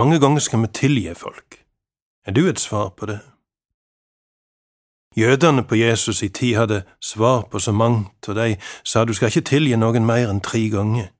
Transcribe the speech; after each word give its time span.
mange 0.00 0.20
ganger 0.20 0.40
skal 0.40 0.62
vi 0.62 0.66
tilgi 0.66 1.14
folk? 1.14 1.64
Er 2.26 2.32
du 2.32 2.48
et 2.48 2.60
svar 2.60 2.88
på 2.88 3.06
det? 3.06 3.20
Jødene 5.16 5.62
på 5.64 5.74
Jesus 5.74 6.22
i 6.22 6.28
tid 6.28 6.54
hadde 6.56 6.82
svar 7.00 7.42
på 7.50 7.58
så 7.58 7.72
mangt, 7.72 8.28
og 8.28 8.34
de 8.34 8.56
sa 8.84 9.04
du 9.04 9.12
skal 9.12 9.28
ikke 9.28 9.48
tilgi 9.48 9.76
noen 9.76 10.06
mer 10.06 10.30
enn 10.30 10.40
tre 10.40 10.62
ganger. 10.72 11.10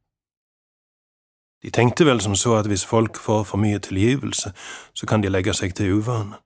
De 1.62 1.70
tenkte 1.70 2.06
vel 2.08 2.20
som 2.24 2.34
så 2.34 2.54
at 2.56 2.66
hvis 2.66 2.86
folk 2.86 3.18
får 3.20 3.42
for 3.44 3.60
mye 3.60 3.78
tilgivelse, 3.78 4.52
så 4.94 5.06
kan 5.06 5.20
de 5.20 5.28
legge 5.28 5.54
seg 5.54 5.74
til 5.74 5.98
uvane. 5.98 6.38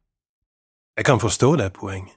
Jeg 0.96 1.04
kan 1.04 1.20
forstå 1.20 1.56
det 1.56 1.72
poenget. 1.72 2.16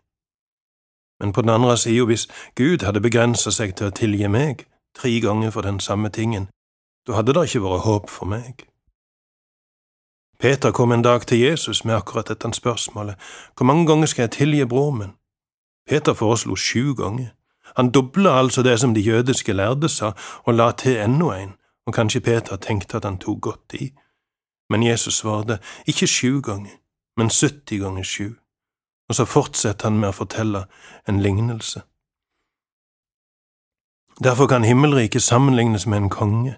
Men 1.20 1.34
på 1.34 1.42
den 1.42 1.50
andre 1.50 1.78
sida, 1.78 2.06
hvis 2.06 2.28
Gud 2.56 2.86
hadde 2.86 3.02
begrensa 3.02 3.52
seg 3.52 3.75
til 3.75 3.92
å 3.92 3.93
tilgi 3.93 4.28
meg 4.28 4.65
tre 4.97 5.20
ganger 5.21 5.54
for 5.54 5.61
den 5.61 5.79
samme 5.79 6.10
tingen, 6.10 6.50
da 7.07 7.14
hadde 7.20 7.34
det 7.38 7.46
ikke 7.50 7.65
vært 7.68 7.86
håp 7.86 8.10
for 8.10 8.25
meg. 8.25 8.65
Peter 10.39 10.71
kom 10.71 10.91
en 10.91 11.01
dag 11.01 11.27
til 11.27 11.39
Jesus 11.39 11.86
med 11.86 11.96
akkurat 11.96 12.27
dette 12.27 12.54
spørsmålet, 12.54 13.15
hvor 13.57 13.65
mange 13.65 13.87
ganger 13.87 14.05
skal 14.05 14.23
jeg 14.23 14.32
tilgi 14.32 14.65
broren 14.65 14.97
min? 14.97 15.13
Peter 15.89 16.13
foreslo 16.13 16.55
sju 16.55 16.93
ganger. 16.93 17.27
Han 17.75 17.91
dobla 17.91 18.39
altså 18.39 18.63
det 18.63 18.79
som 18.79 18.93
de 18.93 19.01
jødiske 19.01 19.54
lærde 19.54 19.89
sa, 19.89 20.11
og 20.43 20.54
la 20.54 20.71
til 20.71 20.97
enda 20.97 21.43
en, 21.43 21.54
og 21.87 21.93
kanskje 21.93 22.19
Peter 22.19 22.55
tenkte 22.55 22.97
at 22.97 23.05
han 23.05 23.18
tok 23.18 23.41
godt 23.41 23.73
i. 23.73 23.91
Men 24.69 24.83
Jesus 24.83 25.13
svarte, 25.13 25.60
ikke 25.87 26.07
sju 26.07 26.41
ganger, 26.41 26.75
men 27.18 27.29
70 27.29 27.79
ganger 27.79 28.04
sju, 28.04 28.33
og 29.10 29.15
så 29.15 29.25
fortsetter 29.25 29.89
han 29.89 29.99
med 29.99 30.10
å 30.10 30.18
fortelle 30.18 30.65
en 31.07 31.21
lignelse. 31.21 31.82
Derfor 34.23 34.47
kan 34.47 34.63
himmelriket 34.63 35.23
sammenlignes 35.23 35.88
med 35.88 35.97
en 35.97 36.09
konge 36.09 36.55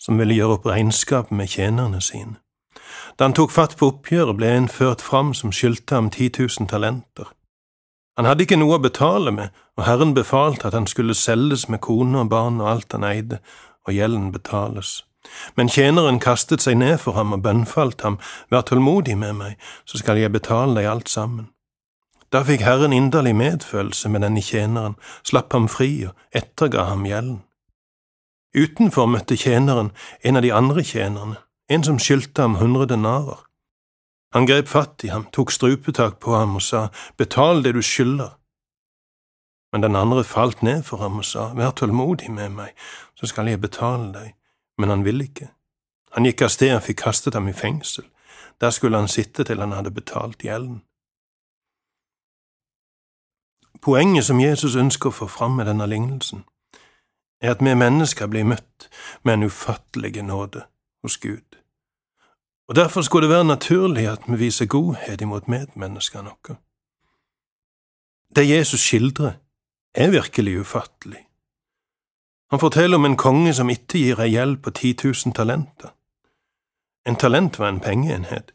som 0.00 0.18
ville 0.18 0.34
gjøre 0.34 0.58
opp 0.58 0.66
regnskap 0.66 1.30
med 1.30 1.46
tjenerne 1.46 2.00
sine. 2.00 2.36
Da 3.20 3.26
han 3.28 3.34
tok 3.36 3.50
fatt 3.52 3.74
på 3.76 3.84
oppgjøret, 3.90 4.38
ble 4.38 4.48
en 4.56 4.66
ført 4.72 5.02
fram 5.04 5.34
som 5.36 5.50
skyldte 5.52 5.92
ham 5.92 6.06
ti 6.08 6.30
tusen 6.32 6.64
talenter. 6.70 7.26
Han 8.16 8.24
hadde 8.24 8.46
ikke 8.46 8.56
noe 8.56 8.78
å 8.78 8.80
betale 8.80 9.28
med, 9.36 9.52
og 9.76 9.84
Herren 9.84 10.14
befalte 10.16 10.70
at 10.70 10.72
han 10.72 10.86
skulle 10.88 11.12
selges 11.12 11.66
med 11.68 11.82
kone 11.84 12.22
og 12.22 12.30
barn 12.32 12.62
og 12.64 12.70
alt 12.70 12.96
han 12.96 13.04
eide, 13.04 13.42
og 13.84 13.92
gjelden 13.92 14.30
betales. 14.32 15.02
Men 15.52 15.68
tjeneren 15.68 16.16
kastet 16.16 16.64
seg 16.64 16.78
ned 16.80 16.96
for 17.02 17.18
ham 17.20 17.36
og 17.36 17.42
bønnfalt 17.44 18.00
ham, 18.08 18.16
vær 18.48 18.64
tålmodig 18.64 19.18
med 19.20 19.36
meg, 19.36 19.60
så 19.84 20.00
skal 20.00 20.16
jeg 20.16 20.32
betale 20.32 20.80
deg 20.80 20.88
alt 20.88 21.12
sammen. 21.12 21.50
Da 22.32 22.40
fikk 22.48 22.64
Herren 22.64 22.96
inderlig 22.96 23.36
medfølelse 23.36 24.08
med 24.08 24.24
denne 24.24 24.40
tjeneren, 24.40 24.96
slapp 25.28 25.52
ham 25.52 25.68
fri 25.68 26.06
og 26.08 26.16
etterga 26.32 26.88
ham 26.88 27.04
gjelden. 27.04 27.42
Utenfor 28.56 29.12
møtte 29.12 29.36
tjeneren 29.36 29.92
en 30.24 30.40
av 30.40 30.48
de 30.48 30.56
andre 30.56 30.88
tjenerne, 30.88 31.36
en 31.70 31.84
som 31.84 31.98
skyldte 32.02 32.42
ham 32.42 32.58
hundre 32.58 32.86
denarer. 32.90 33.46
Han 34.34 34.46
grep 34.46 34.68
fatt 34.68 35.04
i 35.04 35.10
ham, 35.10 35.26
tok 35.32 35.50
strupetak 35.50 36.18
på 36.22 36.34
ham 36.34 36.56
og 36.58 36.62
sa, 36.62 36.88
Betal 37.18 37.62
det 37.62 37.74
du 37.74 37.82
skylder. 37.82 38.36
Men 39.72 39.82
den 39.82 39.96
andre 39.96 40.24
falt 40.24 40.62
ned 40.62 40.82
for 40.82 41.02
ham 41.02 41.18
og 41.22 41.24
sa, 41.24 41.52
Vær 41.54 41.70
tålmodig 41.70 42.30
med 42.30 42.50
meg, 42.50 42.74
så 43.14 43.26
skal 43.26 43.50
jeg 43.50 43.60
betale 43.62 44.12
deg. 44.12 44.34
Men 44.78 44.90
han 44.90 45.04
ville 45.04 45.24
ikke. 45.24 45.50
Han 46.14 46.26
gikk 46.26 46.42
av 46.42 46.50
sted 46.50 46.74
og 46.74 46.82
fikk 46.82 47.02
kastet 47.04 47.34
ham 47.38 47.48
i 47.48 47.54
fengsel. 47.54 48.06
Der 48.60 48.70
skulle 48.70 48.98
han 48.98 49.08
sitte 49.08 49.44
til 49.44 49.60
han 49.60 49.72
hadde 49.72 49.94
betalt 49.94 50.42
gjelden. 50.42 50.82
Poenget 53.80 54.26
som 54.26 54.40
Jesus 54.40 54.76
ønsker 54.76 55.08
å 55.08 55.16
få 55.22 55.26
fram 55.30 55.54
med 55.56 55.70
denne 55.70 55.86
lignelsen, 55.88 56.42
er 57.40 57.54
at 57.54 57.62
vi 57.64 57.72
mennesker 57.74 58.28
blir 58.28 58.44
møtt 58.44 58.90
med 59.24 59.38
en 59.38 59.48
ufattelig 59.48 60.20
nåde 60.22 60.66
hos 61.02 61.16
Gud. 61.16 61.59
Og 62.70 62.76
Derfor 62.76 63.02
skulle 63.02 63.28
det 63.28 63.34
være 63.34 63.44
naturlig 63.44 64.08
at 64.08 64.18
vi 64.28 64.36
viser 64.36 64.66
godhet 64.66 65.20
imot 65.20 65.48
medmenneskene 65.48 66.30
våre. 66.30 66.56
Det 68.36 68.48
Jesus 68.48 68.80
skildrer, 68.80 69.32
er 69.94 70.10
virkelig 70.10 70.60
ufattelig. 70.60 71.26
Han 72.50 72.60
forteller 72.60 72.96
om 72.96 73.04
en 73.04 73.16
konge 73.16 73.54
som 73.54 73.70
ikke 73.70 73.98
gir 73.98 74.22
ei 74.22 74.30
gjeld 74.30 74.60
på 74.62 74.70
10 74.70 74.94
000 75.04 75.34
talenter. 75.34 75.90
En 77.06 77.16
talent 77.16 77.58
var 77.58 77.68
en 77.68 77.80
pengeenhet. 77.80 78.52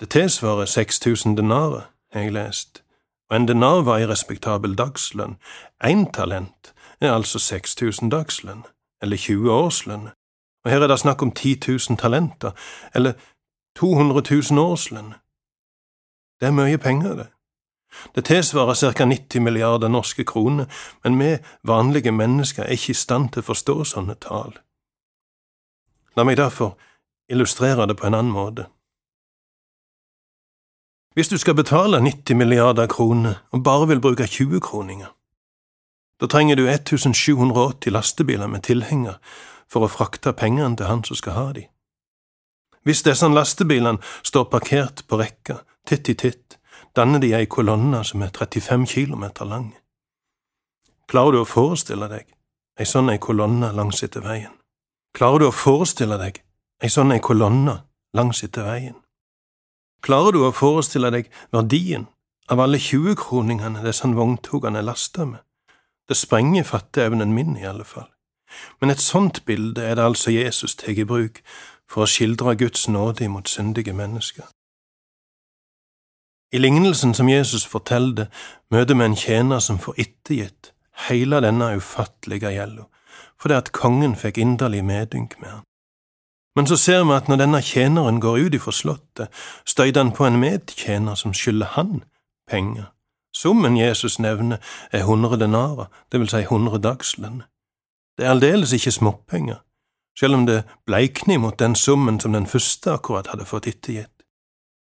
Det 0.00 0.10
tilsvarer 0.10 0.64
6000 0.64 1.36
denarer, 1.36 1.86
har 2.12 2.20
jeg 2.20 2.32
lest, 2.32 2.82
og 3.30 3.36
en 3.36 3.48
denar 3.48 3.82
var 3.86 3.98
ei 3.98 4.10
respektabel 4.10 4.74
dagslønn. 4.74 5.38
Én 5.84 6.10
talent 6.12 6.74
er 7.00 7.12
altså 7.12 7.38
6000 7.38 8.10
dagslønn, 8.10 8.66
eller 9.02 9.16
20 9.16 9.52
årslønn, 9.52 10.08
og 10.64 10.70
her 10.70 10.82
er 10.82 10.86
det 10.86 10.98
snakk 10.98 11.22
om 11.22 11.30
10 11.30 11.60
000 11.68 11.98
talenter, 11.98 12.50
eller 12.94 13.12
200 13.76 14.22
000 14.50 14.60
årslønn. 14.60 15.14
Det 16.40 16.48
er 16.48 16.54
mye 16.56 16.78
penger, 16.78 17.14
det. 17.16 17.28
Det 18.14 18.24
tilsvarer 18.24 18.74
ca. 18.74 19.04
90 19.04 19.40
milliarder 19.40 19.88
norske 19.88 20.24
kroner, 20.24 20.66
men 21.04 21.18
vi 21.18 21.36
vanlige 21.62 22.12
mennesker 22.12 22.62
er 22.62 22.76
ikke 22.76 22.90
i 22.90 22.94
stand 22.94 23.32
til 23.32 23.44
å 23.44 23.48
forstå 23.50 23.76
sånne 23.84 24.16
tall. 24.20 24.56
La 26.16 26.24
meg 26.24 26.36
derfor 26.36 26.76
illustrere 27.28 27.86
det 27.86 27.96
på 27.96 28.06
en 28.06 28.14
annen 28.14 28.32
måte. 28.32 28.66
Hvis 31.16 31.28
du 31.28 31.38
skal 31.38 31.56
betale 31.56 32.00
90 32.00 32.36
milliarder 32.36 32.86
kroner 32.86 33.40
og 33.50 33.64
bare 33.64 33.88
vil 33.88 34.00
bruke 34.00 34.26
20 34.26 34.60
kroninger, 34.60 35.12
da 36.20 36.26
trenger 36.26 36.56
du 36.56 36.66
1780 36.68 37.92
lastebiler 37.92 38.46
med 38.46 38.64
tilhenger 38.64 39.16
for 39.68 39.84
å 39.84 39.92
frakte 39.92 40.32
pengene 40.32 40.76
til 40.76 40.88
han 40.88 41.04
som 41.04 41.16
skal 41.16 41.36
ha 41.36 41.46
de. 41.56 41.64
Hvis 42.86 43.02
disse 43.02 43.26
lastebilene 43.26 43.98
står 44.22 44.44
parkert 44.50 45.02
på 45.10 45.18
rekka, 45.18 45.58
titt 45.86 46.08
i 46.08 46.14
titt, 46.14 46.54
danner 46.94 47.18
de 47.18 47.32
ei 47.34 47.48
kolonne 47.50 48.04
som 48.06 48.22
er 48.22 48.30
35 48.30 48.86
kilometer 48.86 49.48
lang. 49.50 49.72
Klarer 51.10 51.34
du 51.34 51.40
å 51.40 51.48
forestille 51.50 52.06
deg 52.10 52.30
ei 52.78 52.86
sånn 52.86 53.10
ei 53.10 53.18
kolonne 53.18 53.72
langs 53.74 54.04
etter 54.06 54.22
veien? 54.22 54.54
Klarer 55.18 55.42
du 55.42 55.48
å 55.48 55.54
forestille 55.54 56.18
deg 56.20 56.38
ei 56.82 56.92
sånn 56.92 57.10
ei 57.10 57.22
kolonne 57.24 57.80
langs 58.14 58.44
etter 58.46 58.68
veien? 58.68 58.96
Klarer 60.06 60.36
du 60.36 60.44
å 60.46 60.54
forestille 60.54 61.10
deg 61.10 61.30
verdien 61.50 62.06
av 62.52 62.62
alle 62.62 62.78
20-kroningene 62.78 63.82
disse 63.82 64.06
vogntogene 64.14 64.78
er 64.78 64.86
lasta 64.86 65.26
med? 65.26 65.42
Det 66.06 66.14
sprenger 66.14 66.62
fatteevnen 66.62 67.34
min, 67.34 67.56
i 67.58 67.66
alle 67.66 67.84
fall. 67.84 68.06
Men 68.80 68.92
et 68.92 69.02
sånt 69.02 69.42
bilde 69.44 69.82
er 69.82 69.96
det 69.98 70.04
altså 70.06 70.30
Jesus 70.30 70.76
tar 70.78 70.94
i 70.94 71.04
bruk 71.04 71.42
for 71.90 72.04
å 72.04 72.10
skildre 72.10 72.56
Guds 72.56 72.88
nåde 72.88 73.24
imot 73.24 73.48
syndige 73.48 73.92
mennesker. 73.92 74.44
I 76.52 76.58
lignelsen 76.58 77.14
som 77.14 77.28
Jesus 77.28 77.66
forteller, 77.66 78.26
møter 78.70 78.94
vi 78.94 79.04
en 79.04 79.16
tjener 79.16 79.58
som 79.58 79.78
får 79.78 79.98
ettergitt 79.98 80.72
hele 81.08 81.40
denne 81.42 81.74
ufattelige 81.76 82.52
gjelda, 82.54 82.86
fordi 83.40 83.54
at 83.54 83.72
kongen 83.72 84.16
fikk 84.16 84.38
inderlig 84.38 84.84
medynk 84.84 85.36
med 85.40 85.50
han. 85.50 85.64
Men 86.56 86.66
så 86.66 86.76
ser 86.76 87.04
vi 87.04 87.12
at 87.12 87.28
når 87.28 87.42
denne 87.42 87.60
tjeneren 87.62 88.20
går 88.20 88.38
ut 88.46 88.54
ifra 88.56 88.72
slottet, 88.72 89.28
støyter 89.68 90.00
han 90.00 90.12
på 90.16 90.24
en 90.24 90.40
medtjener 90.40 91.14
som 91.14 91.34
skylder 91.36 91.74
han 91.76 92.04
penger. 92.48 92.92
Summen 93.36 93.76
Jesus 93.76 94.18
nevner, 94.18 94.56
er 94.92 95.04
hundre 95.04 95.36
denarer, 95.36 95.90
det 96.12 96.20
vil 96.20 96.30
si 96.32 96.46
hundre 96.48 96.78
dagslønner. 96.80 97.44
Det 98.16 98.24
er 98.24 98.32
aldeles 98.32 98.72
ikke 98.72 98.94
småpenger, 98.94 99.58
selv 100.18 100.34
om 100.34 100.46
det 100.46 100.64
bleikner 100.86 101.38
mot 101.38 101.58
den 101.58 101.74
summen 101.74 102.20
som 102.20 102.32
den 102.32 102.46
første 102.46 102.92
akkurat 102.92 103.26
hadde 103.26 103.44
fått 103.44 103.66
ettergitt. 103.66 104.12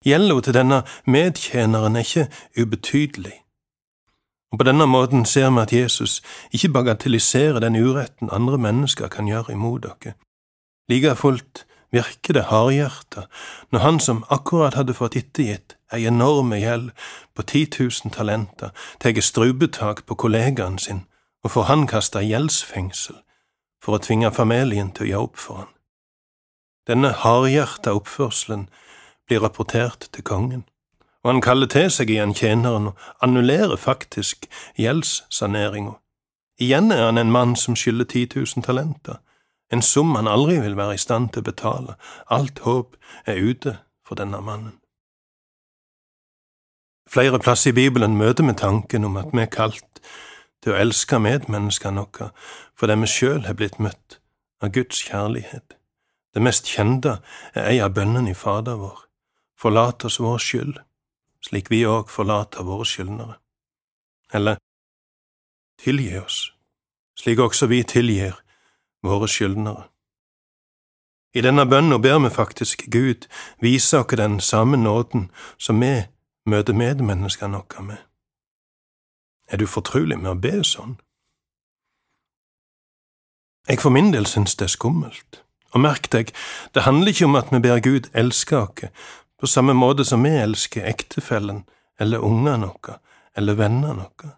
Gjelda 0.05 0.41
til 0.41 0.53
denne 0.53 0.81
medtjeneren 1.07 1.95
er 1.95 2.03
ikke 2.03 2.27
ubetydelig. 2.59 3.37
Og 4.51 4.59
På 4.59 4.63
denne 4.63 4.85
måten 4.85 5.25
ser 5.25 5.49
vi 5.49 5.61
at 5.61 5.73
Jesus 5.73 6.21
ikke 6.51 6.69
bagatelliserer 6.69 7.59
den 7.59 7.75
uretten 7.75 8.29
andre 8.31 8.57
mennesker 8.57 9.07
kan 9.07 9.27
gjøre 9.27 9.53
imot 9.53 9.83
dere. 9.83 10.13
Like 10.89 11.15
fullt 11.15 11.65
virker 11.91 12.33
det 12.33 12.43
hardhjerta 12.51 13.25
når 13.71 13.79
han 13.79 13.99
som 13.99 14.23
akkurat 14.29 14.73
hadde 14.73 14.93
fått 14.93 15.15
ettergitt 15.15 15.77
ei 15.93 16.05
enorme 16.05 16.59
gjeld 16.59 16.91
på 17.35 17.41
10 17.41 17.67
000 17.79 18.13
talenter, 18.13 18.69
tar 18.99 19.21
strupetak 19.21 20.05
på 20.05 20.15
kollegaen 20.15 20.77
sin 20.77 21.05
og 21.43 21.51
får 21.51 21.63
han 21.63 21.87
kasta 21.87 22.21
gjeldsfengsel 22.21 23.15
for 23.83 23.97
å 23.97 24.03
tvinge 24.03 24.31
familien 24.31 24.91
til 24.95 25.05
å 25.05 25.09
gjøre 25.09 25.27
opp 25.27 25.41
for 25.45 25.61
han. 25.61 25.71
Denne 26.87 27.13
hardhjerta 27.23 27.93
oppførselen 27.95 28.67
blir 29.27 29.43
rapportert 29.43 30.07
til 30.11 30.23
kongen, 30.27 30.63
og 31.23 31.31
han 31.31 31.43
kaller 31.43 31.69
til 31.71 31.89
seg 31.91 32.11
igjen 32.11 32.35
tjeneren 32.35 32.91
og 32.91 33.03
annullerer 33.23 33.79
faktisk 33.79 34.47
gjeldssaneringa. 34.79 35.97
Igjen 36.59 36.91
er 36.91 37.05
han 37.07 37.19
en 37.19 37.31
mann 37.31 37.55
som 37.59 37.75
skylder 37.79 38.05
10 38.05 38.35
000 38.35 38.65
talenter, 38.67 39.19
en 39.71 39.81
sum 39.81 40.15
han 40.15 40.27
aldri 40.27 40.59
vil 40.61 40.77
være 40.77 40.99
i 40.99 41.01
stand 41.01 41.31
til 41.33 41.41
å 41.41 41.49
betale, 41.49 41.95
alt 42.29 42.59
håp 42.67 42.97
er 43.25 43.39
ute 43.39 43.77
for 44.05 44.19
denne 44.19 44.41
mannen. 44.43 44.75
Flere 47.09 47.39
plasser 47.39 47.71
i 47.71 47.77
Bibelen 47.77 48.17
møter 48.17 48.45
vi 48.47 48.53
tanken 48.57 49.05
om 49.05 49.17
at 49.17 49.33
vi 49.33 49.41
er 49.43 49.51
kalt 49.51 50.03
til 50.63 50.73
å 50.73 50.79
elske 50.79 51.19
medmenneskene 51.19 52.05
våre 52.07 52.31
fordi 52.79 52.95
vi 53.03 53.09
sjøl 53.11 53.43
har 53.47 53.57
blitt 53.59 53.79
møtt 53.83 54.19
av 54.63 54.71
Guds 54.75 55.03
kjærlighet. 55.03 55.75
Det 56.33 56.41
mest 56.41 56.69
kjente 56.71 57.19
er 57.53 57.69
ei 57.69 57.79
av 57.83 57.93
bønnene 57.93 58.31
i 58.31 58.37
Fader 58.37 58.79
vår. 58.79 59.03
Forlat 59.59 60.05
oss 60.07 60.19
vår 60.23 60.39
skyld, 60.41 60.79
slik 61.43 61.69
vi 61.71 61.83
òg 61.87 62.09
forlater 62.11 62.65
våre 62.65 62.87
skyldnere. 62.87 63.37
Eller 64.33 64.57
tilgi 65.83 66.15
oss, 66.17 66.39
slik 67.19 67.39
også 67.43 67.69
vi 67.69 67.83
tilgir 67.83 68.39
våre 69.03 69.27
skyldnere. 69.29 69.89
I 71.33 71.41
denne 71.41 71.65
bønnen 71.65 72.01
ber 72.01 72.19
vi 72.21 72.29
faktisk 72.29 72.85
Gud 72.93 73.27
vise 73.61 73.99
oss 73.99 74.17
den 74.17 74.39
samme 74.39 74.77
nåden 74.77 75.29
som 75.57 75.81
vi 75.81 76.05
møter 76.45 76.73
medmenneskene 76.77 77.61
våre 77.61 77.87
med. 77.87 78.01
Er 79.47 79.57
du 79.57 79.67
fortrolig 79.67 80.17
med 80.19 80.31
å 80.31 80.39
be 80.39 80.63
sånn? 80.63 80.97
Jeg 83.67 83.79
for 83.79 83.95
min 83.95 84.11
del 84.11 84.25
synes 84.27 84.55
det 84.59 84.67
er 84.67 84.75
skummelt. 84.75 85.43
Og 85.73 85.81
merk 85.81 86.09
deg, 86.11 86.33
det 86.75 86.83
handler 86.85 87.13
ikke 87.13 87.25
om 87.25 87.37
at 87.39 87.51
vi 87.51 87.61
ber 87.63 87.79
Gud 87.81 88.09
elske 88.13 88.57
oss 88.59 88.89
på 89.39 89.47
samme 89.47 89.73
måte 89.73 90.05
som 90.05 90.23
vi 90.23 90.33
elsker 90.39 90.85
ektefellen 90.87 91.63
eller 91.99 92.23
ungene 92.23 92.69
våre 92.69 92.99
eller 93.35 93.57
vennene 93.57 94.05
våre. 94.05 94.35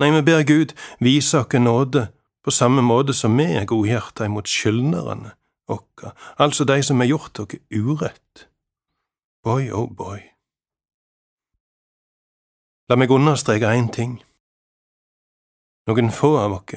Nei, 0.00 0.12
vi 0.12 0.22
ber 0.22 0.44
Gud 0.44 0.76
vise 1.00 1.40
oss 1.40 1.58
nåde 1.58 2.08
på 2.44 2.54
samme 2.54 2.84
måte 2.84 3.16
som 3.16 3.36
vi 3.36 3.48
er 3.56 3.66
godhjerta 3.66 4.28
imot 4.28 4.48
skyldnerne 4.48 5.34
våre, 5.66 6.12
altså 6.38 6.64
de 6.64 6.82
som 6.82 7.00
har 7.00 7.10
gjort 7.10 7.40
oss 7.40 7.58
urett. 7.72 8.48
Boy, 9.42 9.70
oh 9.72 9.88
boy. 9.90 10.35
La 12.88 12.94
meg 12.94 13.10
understreke 13.10 13.72
én 13.74 13.88
ting. 13.90 14.20
Noen 15.90 16.12
få 16.14 16.36
av 16.38 16.52
oss 16.60 16.76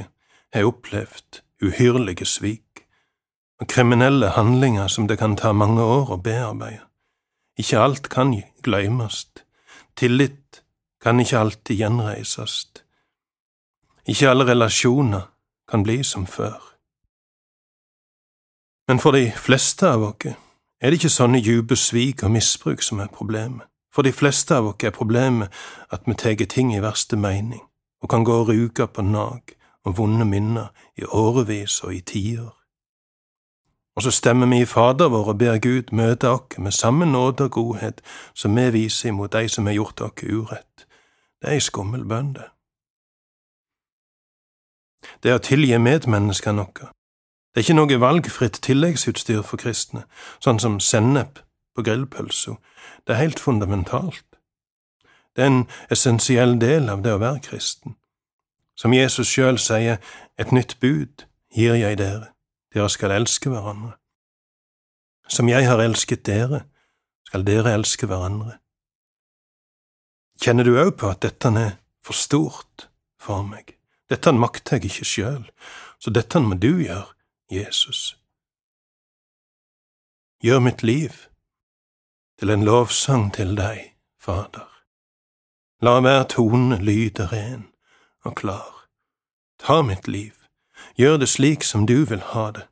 har 0.55 0.65
opplevd 0.65 1.43
uhyrlige 1.61 2.25
svik 2.25 2.85
og 3.61 3.69
kriminelle 3.69 4.31
handlinger 4.33 4.89
som 4.89 5.05
det 5.05 5.19
kan 5.21 5.35
ta 5.37 5.51
mange 5.53 5.85
år 5.85 6.15
å 6.15 6.17
bearbeide. 6.17 6.87
Ikke 7.61 7.81
alt 7.83 8.09
kan 8.09 8.33
glemmes. 8.65 9.27
Tillit 9.95 10.63
kan 11.03 11.19
ikke 11.21 11.37
alltid 11.37 11.77
gjenreises. 11.83 12.65
Ikke 14.09 14.31
alle 14.31 14.49
relasjoner 14.49 15.29
kan 15.69 15.83
bli 15.85 16.01
som 16.03 16.25
før. 16.25 16.57
Men 18.87 18.97
for 18.97 19.13
de 19.13 19.27
fleste 19.29 19.85
av 19.85 20.09
oss 20.09 20.33
er 20.81 20.89
det 20.89 20.97
ikke 20.97 21.13
sånne 21.13 21.43
dype 21.45 21.77
svik 21.77 22.23
og 22.25 22.33
misbruk 22.33 22.81
som 22.81 23.03
er 23.03 23.13
problemet. 23.13 23.68
For 23.93 24.01
de 24.05 24.11
fleste 24.13 24.55
av 24.55 24.67
oss 24.69 24.83
er 24.83 24.93
problemet 24.95 25.53
at 25.89 26.05
vi 26.05 26.13
tar 26.13 26.45
ting 26.45 26.75
i 26.75 26.81
verste 26.81 27.17
mening 27.17 27.61
og 28.01 28.09
kan 28.09 28.23
gå 28.23 28.33
og 28.41 28.47
ruge 28.47 28.87
på 28.87 29.01
nag 29.01 29.55
og 29.85 29.97
vonde 29.97 30.25
minner 30.25 30.69
i 30.97 31.03
årevis 31.03 31.81
og 31.83 31.95
i 31.95 32.01
tiår. 32.01 32.55
Og 33.95 34.03
så 34.03 34.11
stemmer 34.11 34.47
vi 34.47 34.61
i 34.61 34.65
Fader 34.65 35.09
vår 35.09 35.33
og 35.33 35.37
ber 35.37 35.57
Gud 35.57 35.91
møte 35.91 36.29
oss 36.29 36.57
med 36.57 36.71
samme 36.71 37.05
nåde 37.05 37.49
og 37.49 37.51
godhet 37.51 38.01
som 38.33 38.55
vi 38.55 38.69
viser 38.71 39.09
imot 39.09 39.33
de 39.33 39.49
som 39.49 39.65
har 39.65 39.73
gjort 39.73 40.01
oss 40.01 40.23
urett. 40.23 40.85
Det 41.41 41.49
er 41.49 41.57
ei 41.57 41.59
skummel 41.59 42.05
bønn, 42.05 42.33
det. 42.33 42.47
Det 45.23 45.33
å 45.33 45.43
tilgi 45.43 45.77
medmenneskene 45.79 46.61
noe. 46.61 46.89
Det 47.49 47.59
er 47.59 47.65
ikke 47.65 47.75
noe 47.75 47.99
valgfritt 47.99 48.59
tilleggsutstyr 48.63 49.41
for 49.43 49.59
kristne, 49.59 50.05
sånn 50.43 50.59
som 50.59 50.79
sennep 50.79 51.39
på 51.79 51.85
grillpølsa. 51.87 52.57
Det 53.07 53.15
er 53.15 53.23
helt 53.23 53.39
fundamentalt. 53.39 54.25
Det 55.35 55.43
er 55.43 55.47
en 55.47 55.67
essensiell 55.91 56.57
del 56.59 56.89
av 56.91 57.03
det 57.05 57.13
å 57.15 57.21
være 57.21 57.39
kristen. 57.45 57.95
Som 58.75 58.93
Jesus 58.95 59.29
sjøl 59.31 59.59
sier, 59.59 59.99
et 60.39 60.51
nytt 60.51 60.75
bud 60.83 61.23
gir 61.55 61.77
jeg 61.79 61.99
dere, 61.99 62.33
dere 62.73 62.89
skal 62.91 63.15
elske 63.15 63.51
hverandre. 63.51 63.93
Som 65.29 65.47
jeg 65.47 65.67
har 65.67 65.79
elsket 65.79 66.25
dere, 66.27 66.65
skal 67.27 67.45
dere 67.47 67.75
elske 67.77 68.09
hverandre. 68.09 68.57
Kjenner 70.39 70.67
du 70.67 70.75
òg 70.79 70.95
på 70.99 71.11
at 71.11 71.23
dette 71.23 71.51
er 71.59 71.75
for 72.03 72.15
stort 72.17 72.89
for 73.19 73.43
meg? 73.47 73.77
Dette 74.09 74.33
makter 74.33 74.79
jeg 74.79 74.89
ikke 74.89 75.07
sjøl, 75.07 75.43
så 75.99 76.11
dette 76.11 76.39
må 76.43 76.57
du 76.59 76.81
gjøre, 76.81 77.11
Jesus. 77.51 78.15
Gjør 80.43 80.63
mitt 80.63 80.83
liv 80.83 81.29
til 82.39 82.49
en 82.49 82.63
lovsang 82.63 83.33
til 83.35 83.55
deg, 83.57 83.93
Fader. 84.21 84.67
La 85.83 85.99
hver 85.99 86.23
tone 86.31 86.77
lyde 86.79 87.25
ren 87.31 87.65
og 88.23 88.35
klar. 88.39 88.85
Ta 89.59 89.81
mitt 89.83 90.07
liv, 90.07 90.35
gjør 90.95 91.17
det 91.19 91.29
slik 91.29 91.65
som 91.67 91.85
du 91.87 92.05
vil 92.07 92.23
ha 92.31 92.49
det. 92.55 92.65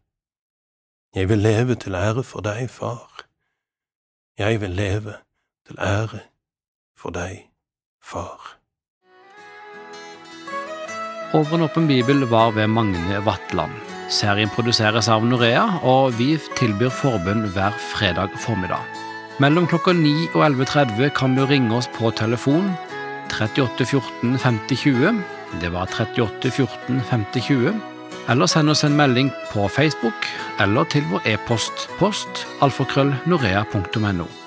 Jeg 1.16 1.30
vil 1.30 1.44
leve 1.44 1.76
til 1.76 1.96
ære 1.96 2.24
for 2.24 2.46
deg, 2.46 2.70
far. 2.72 3.26
Jeg 4.40 4.62
vil 4.62 4.72
leve 4.72 5.18
til 5.68 5.80
ære 5.80 6.22
for 6.96 7.12
deg, 7.12 7.50
far. 8.04 8.54
Over 11.36 11.58
en 11.58 11.66
åpen 11.68 11.88
bibel 11.88 12.24
var 12.32 12.52
ved 12.56 12.68
Magne 12.68 13.20
Vatland. 13.26 13.76
Serien 14.10 14.50
produseres 14.50 15.10
av 15.12 15.26
Norea, 15.28 15.66
og 15.84 16.16
vi 16.16 16.38
tilbyr 16.56 16.94
forbund 17.02 17.52
hver 17.52 17.76
fredag 17.92 18.32
formiddag. 18.40 19.07
Mellom 19.38 19.68
klokka 19.70 19.94
9 19.94 20.32
og 20.34 20.42
11.30 20.48 21.12
kan 21.14 21.36
du 21.38 21.44
ringe 21.46 21.76
oss 21.78 21.86
på 21.94 22.10
telefon 22.18 22.72
38 23.30 23.86
14 23.86 24.34
50 24.42 24.80
20. 24.82 25.20
Det 25.62 25.70
var 25.76 25.86
38 25.94 26.50
14 26.56 27.04
50 27.12 27.46
20. 27.46 27.76
Eller 28.34 28.50
send 28.50 28.74
oss 28.74 28.82
en 28.84 28.98
melding 28.98 29.30
på 29.52 29.68
Facebook 29.70 30.26
eller 30.60 30.90
til 30.90 31.06
vår 31.12 31.30
e-post 31.36 31.86
post 32.02 32.48
alfakrøllnorea.no. 32.66 34.47